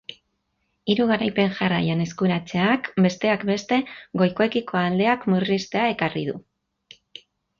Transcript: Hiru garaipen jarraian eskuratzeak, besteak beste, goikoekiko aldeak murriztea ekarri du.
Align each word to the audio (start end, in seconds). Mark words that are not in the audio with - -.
Hiru 0.93 1.03
garaipen 1.09 1.51
jarraian 1.57 1.99
eskuratzeak, 2.05 2.89
besteak 3.07 3.45
beste, 3.51 3.79
goikoekiko 4.21 4.81
aldeak 4.83 5.29
murriztea 5.35 5.87
ekarri 5.93 6.27
du. 6.31 6.35